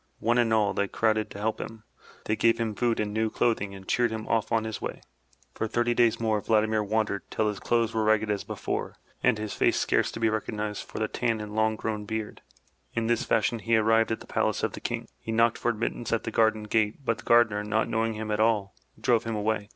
[0.17, 1.83] One and all, they crowded to help him.
[2.25, 5.01] They gave him food and new clothing and cheeredhim off on his way.
[5.53, 9.53] For thirty days more^ Vladimir wandered, till his clothes were ragged as before and his
[9.53, 12.41] face scarce to be recognized for the tan and long grown beard.
[12.95, 15.07] In this fashion he arrived at the palace' of the King.
[15.19, 18.39] He knocked for admittance at the garden gate, but the gardener, not knowing him at
[18.39, 19.69] all, drove him away.